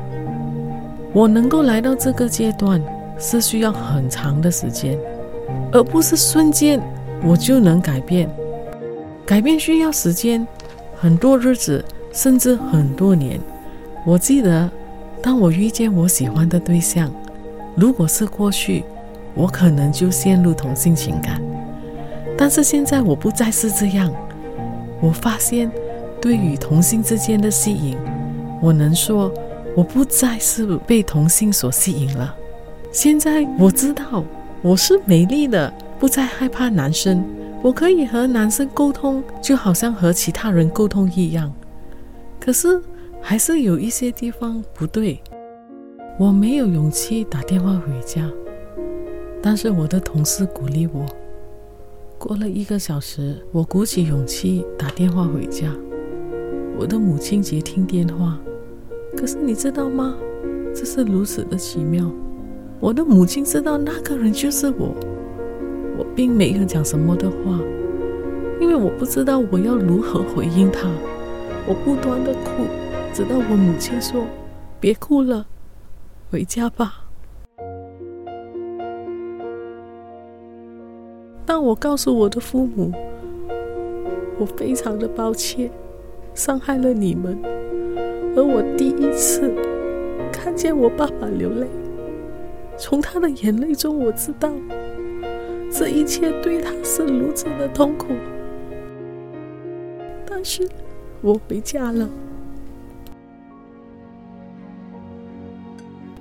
[1.12, 2.80] 我能够来到这个阶段。
[3.20, 4.96] 是需要很长的时间，
[5.72, 6.80] 而不是瞬间
[7.20, 8.30] 我就能改变。
[9.26, 10.46] 改变需要时间，
[10.94, 13.40] 很多日子，甚至很多年。
[14.06, 14.70] 我记得，
[15.20, 17.10] 当我遇见我喜欢的对象，
[17.74, 18.84] 如果是过去，
[19.34, 21.42] 我可能就陷入同性情感。
[22.36, 24.14] 但是现在我不再是这样。
[25.00, 25.70] 我发现，
[26.20, 27.96] 对于同性之间的吸引，
[28.60, 29.32] 我能说，
[29.76, 32.34] 我不再是被同性所吸引了。
[32.90, 34.24] 现在我知道
[34.62, 37.24] 我是美丽的，不再害怕男生，
[37.62, 41.52] 我可以和男生沟通，就好像和其他人沟通一样。
[42.40, 42.82] 可是
[43.20, 45.20] 还是有一些地方不对，
[46.18, 48.28] 我没有勇气打电话回家。
[49.40, 51.06] 但是我的同事鼓励我。
[52.18, 55.72] 过了一个小时，我鼓起勇气打电话回家。
[56.76, 58.36] 我的母亲接听电话，
[59.16, 60.16] 可是你知道吗？
[60.74, 62.10] 这是如此的奇妙。
[62.80, 64.94] 我的母亲知道那个人就是我，
[65.96, 67.60] 我并没有讲什么的话，
[68.60, 70.90] 因为我不知道我要如何回应他。
[71.68, 72.64] 我不断的哭，
[73.14, 74.26] 直到我母亲说
[74.80, 75.46] ：“别哭了，
[76.30, 77.04] 回家吧。”
[81.48, 82.92] 当我告诉我的父母，
[84.38, 85.70] 我非常的抱歉，
[86.34, 87.38] 伤害了你们，
[88.36, 89.50] 而我第一次
[90.30, 91.66] 看见我爸爸流泪，
[92.76, 94.52] 从他的眼泪中，我知道
[95.72, 98.08] 这一切对他是如此的痛苦。
[100.26, 100.68] 但是，
[101.22, 102.06] 我回家了。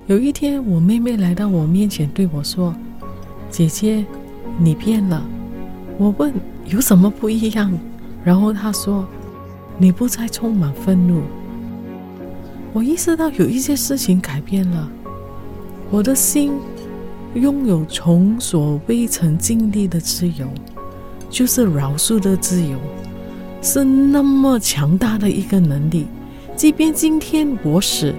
[0.06, 2.74] 有一天，我妹妹来到我面前对我说
[3.52, 4.06] ：“姐姐，
[4.58, 5.22] 你变了。”
[5.96, 6.34] 我问
[6.66, 7.72] ：“有什么不一样？”
[8.24, 9.06] 然后他说
[9.78, 11.22] ：“你不再充满愤怒。”
[12.74, 14.88] 我意识到有一些事情改变了，
[15.90, 16.52] 我的心
[17.34, 20.46] 拥有从所未曾经历的自由，
[21.30, 22.76] 就是饶恕的自由，
[23.62, 26.06] 是那么强大的一个能力。
[26.54, 28.14] 即便今天我死。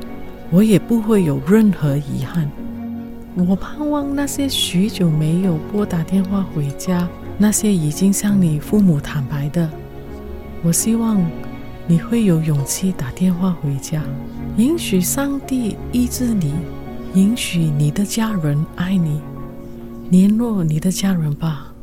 [0.52, 2.50] 我也不会有任何遗憾。
[3.36, 9.68] 我盼望那些许久没有拨打电话回家，那些已经向你父母坦白的，
[10.62, 11.20] 我希望
[11.88, 14.04] 你会有勇气打电话回家，
[14.58, 16.54] 允许上帝医治你，
[17.16, 19.22] 允许你的家人爱你，
[20.10, 21.74] 联络你的家人吧。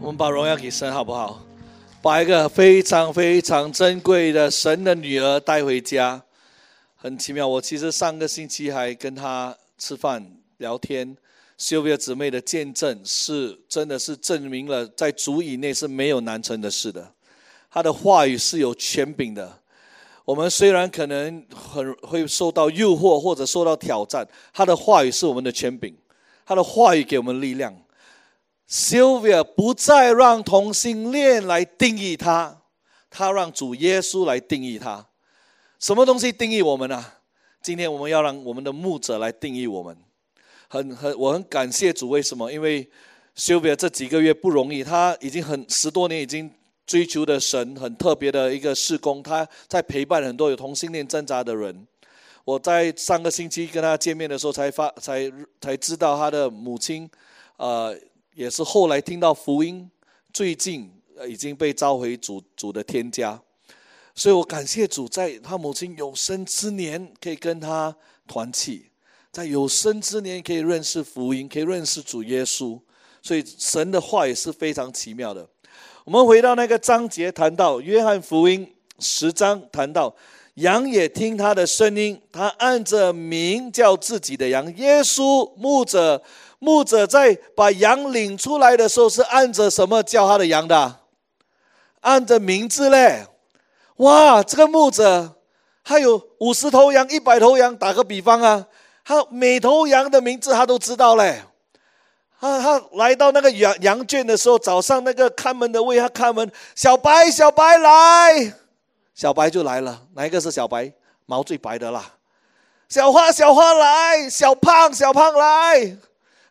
[0.00, 1.40] 我们把荣耀给神，好不好？
[2.06, 6.22] 把一个非常非常珍贵的神的女儿带回家，
[6.94, 7.48] 很奇妙。
[7.48, 10.24] 我其实上个星期还跟她吃饭
[10.58, 11.16] 聊天
[11.58, 17.12] 修女姊妹的见证是真的是证明了在主以内是没有难成的事的。
[17.68, 19.58] 她的话语是有权柄的。
[20.24, 25.92] 我们虽然可能很会受到诱惑或者受到挑战，她的话语是我们的权柄，
[26.44, 27.76] 她的话语给我们力量。
[28.68, 32.62] Sylvia 不再让同性恋来定义他，
[33.08, 35.06] 他让主耶稣来定义他。
[35.78, 37.04] 什么东西定义我们呢？
[37.62, 39.96] 今天我们要让我们的牧者来定义我们。
[40.68, 42.50] 很很，我很感谢主，为什么？
[42.50, 42.88] 因为
[43.36, 46.50] Sylvia 这几个月不容易，他已经很十多年已经
[46.84, 51.86] 追求的神很特别的一个事工，他在陪伴很多有同性恋挣扎的人。
[52.44, 57.08] 我在上个星期跟他见面的时候，才发才才知道他的母亲，
[57.58, 57.96] 呃。
[58.36, 59.90] 也是后来听到福音，
[60.30, 60.92] 最近
[61.26, 63.40] 已经被召回主主的天家，
[64.14, 67.96] 所以我感谢主，在他母亲有生之年可以跟他
[68.28, 68.90] 团契，
[69.32, 72.78] 在有生之年可以认识福音，可以认识主耶稣，
[73.22, 75.48] 所以神的话也是非常奇妙的。
[76.04, 80.14] 我们回到那个章节，谈到约翰福音十章，谈到
[80.56, 86.22] 羊也听他的声音，他按着名叫自己的羊，耶稣牧者。
[86.58, 91.00] 牧者在把羊领出来的时候，是按着什么叫他的羊的？
[92.00, 93.26] 按着名字嘞！
[93.96, 95.36] 哇，这个牧者
[95.82, 98.66] 他有五十头羊、一百头羊，打个比方啊，
[99.04, 101.42] 他每头羊的名字他都知道嘞。
[102.38, 108.54] 他他来到那个羊羊圈的时候，早上那个看门的为他开门，小白小白来，
[109.14, 110.02] 小白就来了。
[110.14, 110.92] 哪一个是小白？
[111.24, 112.12] 毛最白的啦。
[112.88, 115.96] 小花小花来，小胖小胖来。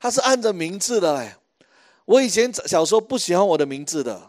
[0.06, 1.34] 他是按着名字的嘞，
[2.06, 4.22] 我以前小时候不喜欢我的名字的，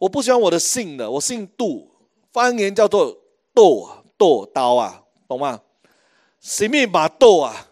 [0.00, 1.88] 我不喜欢我的姓的，我姓杜，
[2.32, 3.16] 方言叫做
[3.54, 3.88] 豆
[4.18, 5.60] 豆刀啊，懂吗？
[6.40, 7.68] 谁命把豆啊？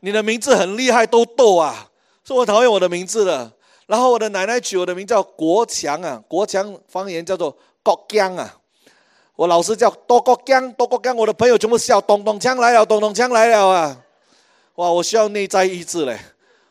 [0.00, 1.88] 你的名字很厉害，都豆啊，
[2.22, 3.50] 所以我讨厌我的名字的。
[3.86, 8.58] 然后我的奶奶取我的名叫国强啊，国强方言叫做国江啊，
[9.36, 14.04] 我老师叫多国江，多国江，我的朋友全部笑，咚咚锵来了，咚咚锵来了啊！
[14.74, 16.18] 哇，我需要内在意志嘞。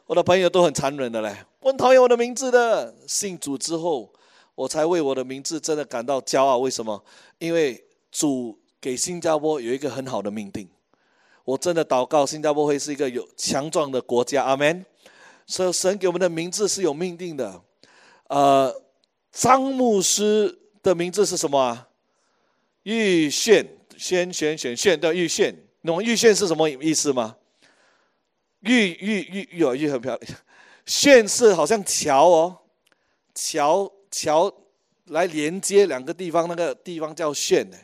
[0.08, 2.96] 我的朋友都很残忍的嘞，我很讨厌我的名字的。
[3.06, 4.10] 信主之后，
[4.56, 6.60] 我才为我的名字真的感到骄傲。
[6.60, 7.04] 为什么？
[7.40, 10.70] 因为主给新加坡有一个很好的命定。
[11.44, 14.44] 我真的祷告，新加坡会是一个有强壮的国家。
[14.46, 14.86] 阿门。
[15.46, 17.62] 所以神给我们的名字是有命定的。
[18.30, 18.74] 呃，
[19.34, 21.90] 张牧师的名字是什么啊？
[22.84, 23.68] 玉炫，
[23.98, 25.54] 轩轩轩炫叫玉炫。
[25.84, 27.36] 懂玉炫是什么意思吗？
[28.62, 30.40] 玉玉玉玉啊玉很漂亮，
[30.86, 32.58] 炫是好像桥哦，
[33.36, 34.52] 桥桥
[35.06, 37.78] 来连接两个地方，那个地方叫炫的。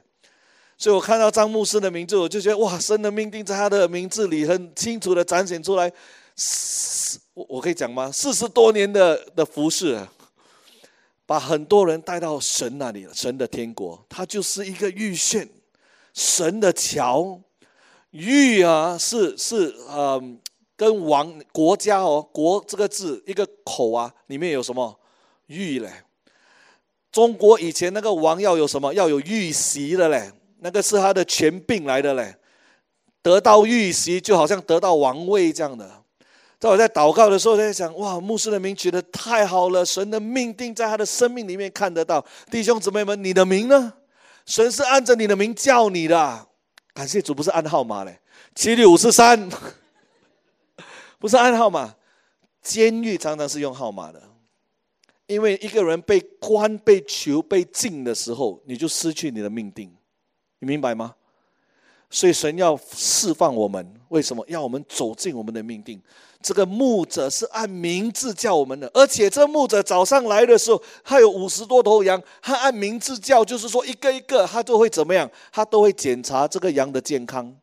[0.78, 5.90] 所以我看到张牧师的名字，我就觉得哇，神的命定在他的名字里很清楚的展现出来。
[7.36, 8.12] 我我可以讲吗？
[8.12, 9.98] 四十多年的的服饰，
[11.26, 15.48] 把很多人带到神那里了，神的天国，他就是一个玉县，
[16.14, 17.40] 神的桥。
[18.10, 20.40] 玉啊，是是嗯。
[20.84, 25.00] 跟王国家哦，国这个字一个口啊，里面有什么
[25.48, 25.90] 玉嘞？
[27.10, 28.94] 中国以前那个王要有什么？
[28.94, 32.36] 要有玉玺的嘞，那个是他的权柄来的嘞。
[33.22, 35.90] 得到玉玺，就好像得到王位这样的。
[36.60, 42.26] 在我在祷告的时候，在想，哇，牧师的名取得太好了，神的命定在他的生命里面看得到。
[42.52, 43.94] 弟兄姊妹们，你的名呢？
[44.46, 46.48] 神是按着你的名叫你的，
[46.94, 48.20] 感谢主，不是按号码嘞，
[48.56, 49.50] 七六五四三，
[51.24, 51.96] 不是按号码。
[52.62, 54.22] 监狱常常是用号码的，
[55.28, 59.90] 因为一个人被关、被囚、被禁的时候，你就失去你的命定，
[60.60, 61.16] 你明白吗？
[62.10, 66.02] 所以神要释放我们，为什么要我们走进我们的命定？
[66.42, 75.30] 这个牧者是按名字叫我们的，而且这牧者早上来的时候，他有五十多头羊，他按名字叫，就是说一个一个，他都会怎么样？
[75.54, 77.54] 他都会检查这个羊的健康。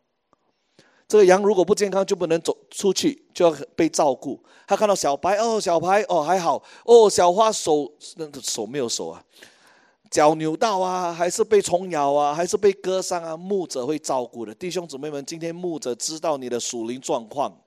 [1.11, 4.41] 这个羊如果不健康，就不能走出去，就要被照顾。
[4.65, 9.21] 他看到小白哦，小白哦还好哦，小花手那手没有手啊，
[10.09, 13.37] 脚扭到啊，还是被虫咬啊，还是被割伤啊？
[13.37, 17.61] 牧者会照顾的，弟兄姊妹们，今天牧者知道你的属灵状况。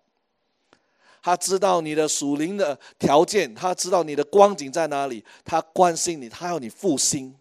[1.22, 7.36] 他知道你的属灵的条件，他知道你的光景在哪里，他关心你，他要你复兴，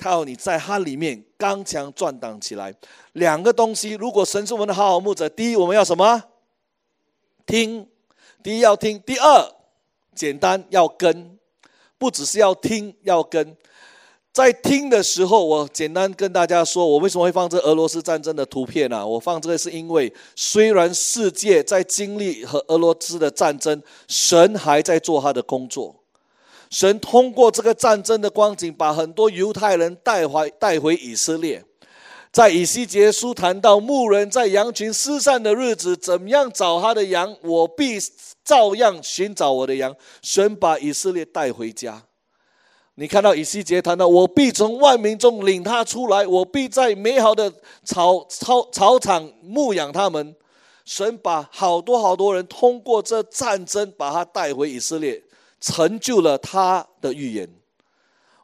[0.00, 2.74] 他要你在他里面刚强壮胆起来。
[3.12, 6.22] 两个东西，如果神是我们的好好牧者，第一我们要什么？
[7.44, 7.86] 听，
[8.42, 9.52] 第一要听；第二，
[10.14, 11.38] 简单要跟，
[11.98, 13.56] 不只是要听，要跟。
[14.32, 19.04] 在听的时候，我简单跟大家说，我为什么会放这俄罗斯战争的图片呢？
[19.04, 25.99] 我放这个是因为，虽然世界在经历和俄罗斯的战争，神还在做他的工作。
[26.70, 31.64] 神通过这个战争的光景，把很多犹太人带回带回以色列。
[32.32, 37.36] 在以西结书谈到牧人在羊群失散的日子，怎么样找他的羊？
[37.42, 37.98] 我必
[38.44, 39.92] 照样寻找我的羊。
[40.22, 42.04] 神把以色列带回家。
[42.94, 47.52] 你看到以西结谈到，我必从万民中领他出来，我必在美好的
[47.82, 50.36] 草草草场牧养他们。
[50.84, 55.20] 神把好多好多人通过这战争把他带回以色列，
[55.60, 57.48] 成就了他的预言。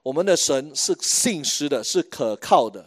[0.02, 2.84] 我们的神是信实的，是可靠的，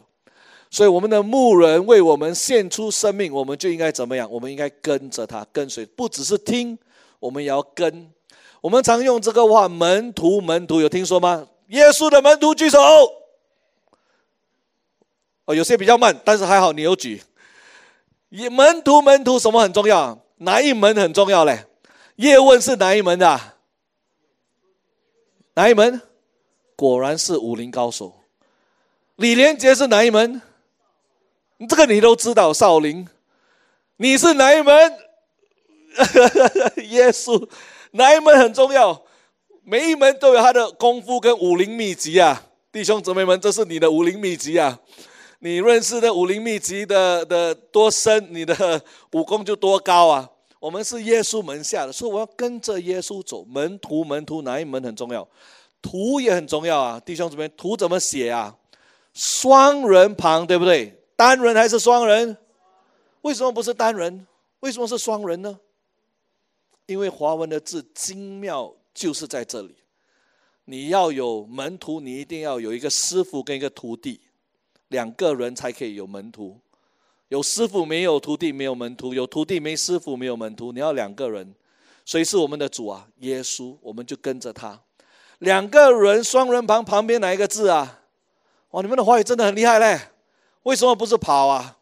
[0.71, 4.30] 所以我们的牧人为我们献出生命，我们就应该怎么样？
[4.32, 6.77] 我们应该跟着他，跟随，不只是听，
[7.19, 8.09] 我们也要跟。
[8.61, 11.47] 我们常用这个话，门徒，门徒，有听说吗？
[11.67, 12.80] 耶稣的门徒举手。
[15.45, 17.21] 哦，有些比较慢，但是还好你有举。
[18.30, 20.17] 也门徒，门徒什么很重要？
[20.38, 21.65] 哪一门很重要嘞？
[22.15, 23.39] 叶问是哪一门的？
[25.60, 26.01] 哪一门？
[26.78, 28.14] 果然是武林高手。
[29.18, 30.41] 李连杰是哪一门？
[31.68, 32.53] 这个你都知道。
[32.53, 33.05] 少林，
[33.97, 34.93] 你是哪一门？
[36.88, 37.45] 耶稣，
[37.91, 39.03] 哪一门很重要？
[39.66, 42.41] 每一门都有他的功夫跟武林秘籍啊，
[42.72, 44.80] 弟兄姊妹们，这是你的武林秘籍啊！
[45.39, 48.82] 你认识的武林秘籍的的多深，你的
[49.12, 50.30] 武功就多高啊！
[50.60, 53.43] 我们是耶稣门下的，所以我要跟着耶稣走。
[53.45, 55.28] 门徒，门徒哪一门很重要？
[55.82, 58.57] 徒也很重要啊，弟兄姊妹，徒怎么写啊？
[59.14, 61.01] 双人旁，对不对？
[61.16, 62.38] 单人还是双人？
[63.22, 64.28] 为什么不是单人？
[64.60, 65.60] 为什么是双人呢？
[66.86, 68.76] 因为华文的字精妙。
[68.91, 69.76] 就是在这里，
[70.66, 74.20] 你要有门徒，你一定要有一个师傅跟一个徒弟，
[74.89, 76.60] 两个人才可以有门徒。
[77.30, 80.71] 有师傅没有徒弟，没有门徒；有徒弟没师傅，没有门徒。
[80.71, 81.55] 你要两个人，
[82.03, 83.07] 谁是我们的主啊？
[83.19, 84.80] 耶稣，我们就跟着他。
[85.38, 88.01] 两个人，双人旁旁边哪一个字啊？
[88.71, 89.99] 哇，你们的话语真的很厉害嘞！
[90.63, 91.77] 为什么不是跑啊？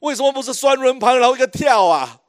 [0.00, 2.20] 为什么不是双人旁然后一个跳啊？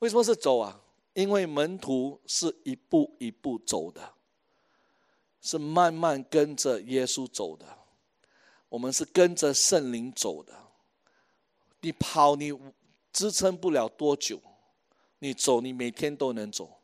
[0.00, 0.78] 为什么是走啊？
[1.14, 4.00] 因为门徒是一步一步走的，
[5.40, 7.64] 是慢慢跟着耶稣走的。
[8.68, 10.52] 我们是跟着圣灵走的。
[11.84, 12.50] 你跑，你
[13.12, 14.38] 支撑不了多久；
[15.18, 16.80] 你走，你每天都能走。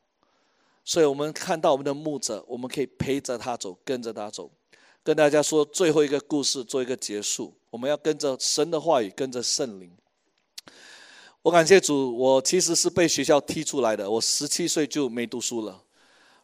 [0.84, 4.50] 所以我们看到我们的牧者，我们可以陪着他走，跟着他走。
[5.02, 7.54] 跟大家说最后一个故事，做一个结束。
[7.70, 9.90] 我们要跟着神的话语，跟着圣灵。
[11.40, 14.10] 我感谢主，我其实是被学校踢出来的。
[14.10, 15.82] 我十七岁就没读书了，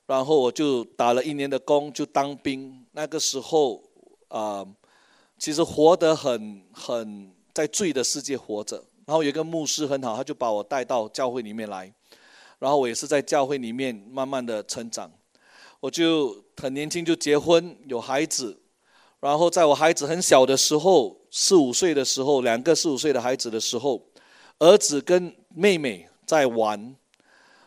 [0.07, 2.87] 然后我就打了一年的工，就当兵。
[2.93, 3.83] 那个时候
[4.29, 4.67] 啊，
[5.39, 8.77] 其实活得很很在罪的世界活着。
[9.07, 11.91] 然后有一个牧师很好，他就把我带到教会里面来，
[12.59, 15.11] 然后我也是在教会里面慢慢的成长。
[15.81, 18.61] 我就很年轻就结婚有孩子，
[19.21, 24.03] 然后在我孩子很小的时候，四五岁的时候，两个四五岁的孩子的时候。
[24.59, 26.97] 儿子跟妹妹在玩，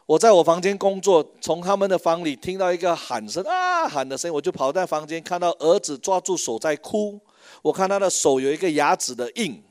[0.07, 7.19] 我在我房间工作，从他们的房里听到一个喊声啊喊的声音，我就跑在房间，看到儿子抓住手在哭，
[7.61, 9.63] 我看他的手有一个牙齿的印，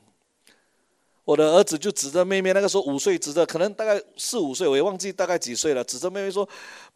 [1.29, 6.43] 我的儿子就指着妹妹，那个时候五岁，指着可能大概四五岁，我也忘记大概几岁了，指着妹妹说：“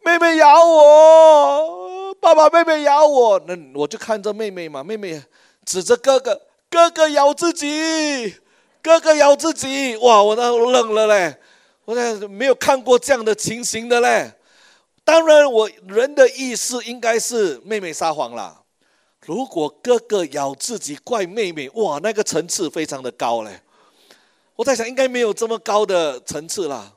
[0.04, 5.22] 妹妹咬我，爸爸妹妹咬我。”那我就看着妹妹嘛，妹妹
[5.64, 8.34] 指着哥哥，哥哥咬自己，
[8.82, 9.94] 哥哥咬自己。
[9.98, 11.36] 哇，我那愣了嘞，
[11.84, 14.32] 我那没有看过这样的情形的嘞。
[15.04, 18.62] 当然，我人的意思应该是妹妹撒谎了。
[19.24, 23.60] 如果哥哥咬自己怪妹妹，哇，那个层次非常的高嘞。
[24.56, 26.92] 我在想，应该没有这么高的层次啦，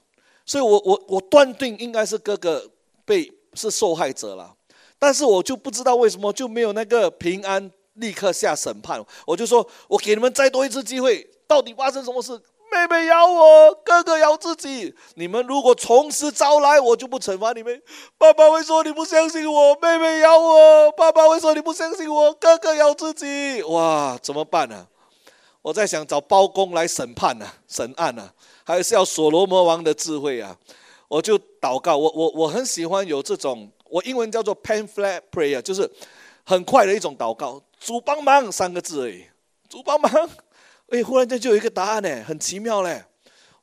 [0.45, 2.64] 所以我我我断定应该是哥哥
[3.03, 4.53] 被是受害者了，
[4.99, 12.39] 但是我就不知道为什么就没有那个平安立刻下审判，我就说我给你们再多一次机会，到底发生什么事？
[12.70, 17.82] 妹妹咬我，哥哥咬自己，你们如果从实招来，我就不惩罚你们。
[18.18, 24.86] 爸爸会说你不相信我，妹妹咬我，爸爸会说你不相信我，哥哥咬自己，哇，怎么办呢？
[25.62, 28.32] 我在想找包公来审判呢，审案呢，
[28.64, 30.58] 还是要所罗门王的智慧啊？
[31.08, 35.89] 我就祷告，我我我很喜欢有这种，我英文叫做 pen flat prayer，就是
[36.45, 37.62] 很快的一种祷告。
[37.80, 39.24] 主帮忙三个字而已，
[39.70, 40.12] 主帮忙，
[40.89, 43.03] 哎，忽然间就有一个答案呢，很奇妙嘞。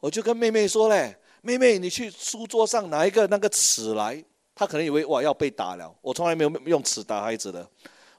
[0.01, 4.23] 我就跟妹妹说嘞，妹妹你去书桌上拿一个那个尺来，
[4.55, 7.67] 她可能以为哇要被打了，我从来没有用尺打孩子的，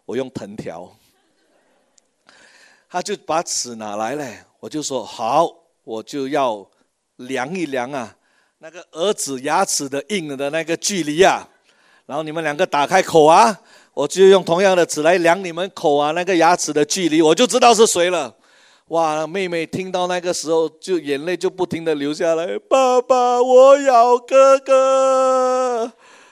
[0.06, 0.92] 我用藤条。
[2.96, 4.26] 他就把尺拿来了，
[4.58, 6.66] 我就说好，我就要
[7.18, 8.16] 量一量啊，
[8.60, 11.46] 那个儿子牙齿的硬的那个距离啊，
[12.06, 13.60] 然后你们两个打开口啊，
[13.94, 18.34] 我就用同样的尺来量你们口啊那个牙齿的距离，我就知道是谁了。
[18.88, 25.92] 哇，妹妹听到那个时候就眼泪就不停的流下来，爸爸，我咬哥哥，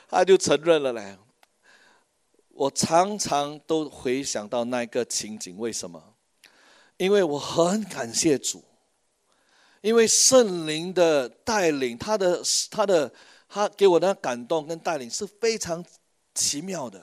[0.10, 1.18] 他就承认了嘞。
[2.54, 6.02] 我常常都回想到那个情景，为什么？
[6.98, 8.64] 因为我很感谢主，
[9.82, 13.12] 因为圣灵的带领，他的他的
[13.50, 15.84] 他给我的感动跟带领是非常
[16.34, 17.02] 奇妙的。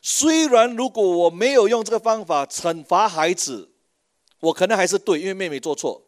[0.00, 3.70] 虽然如果我没有用这个方法惩罚孩子，
[4.40, 6.02] 我可能还是对，因为妹妹做错，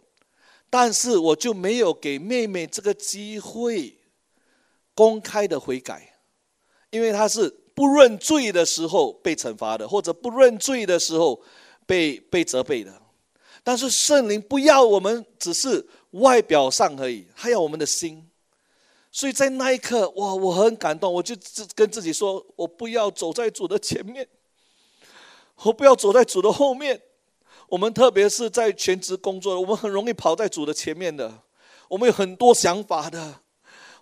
[0.68, 3.98] 但是我就没有给妹妹这个机会
[4.94, 6.18] 公开的悔改，
[6.90, 11.42] 因为她是不认罪的时候被惩罚的，或者不认罪的时候
[11.86, 13.02] 被被责备的。
[13.66, 18.30] 但是圣灵不要我们只是外表上而已，他要我们的心。
[19.10, 24.28] 所以在那一刻，哇，我很感动，我就自跟自己说，我不要走在主的前面，
[25.64, 27.02] 我不要走在主的后面。
[27.68, 31.42] 我们特别是在全职工作，我们很容易跑在主的前面的，
[31.88, 33.40] 我们有很多想法的。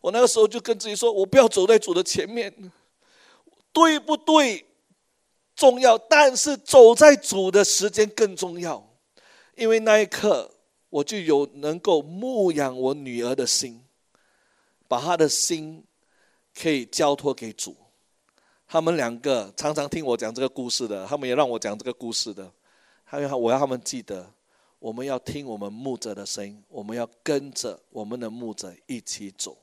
[0.02, 2.52] 我那个时候就跟自己说，我不要走在主的前面，
[3.72, 4.66] 对不对？
[5.56, 8.86] 重要，但是走在主的时间更重要。
[9.56, 10.50] 因为那一刻，
[10.90, 13.84] 我就有能够牧养我女儿的心，
[14.88, 15.84] 把她的心
[16.54, 17.76] 可以交托给主。
[18.66, 22.52] 他们两个常常听我讲这个故事的，他们也让我讲这个故事的。
[23.04, 24.32] 还有，我要他们记得，
[24.80, 29.56] 我们要听我们牧者的声音，我们要跟着我们的牧者一起走。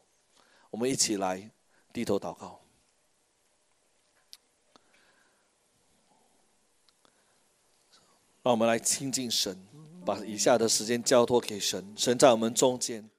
[0.70, 1.52] 我们一起来
[1.92, 2.62] 低头祷告。
[8.44, 9.56] 让我们来亲近神。
[10.06, 13.10] 把以下的时间交托给神，神在我们中间。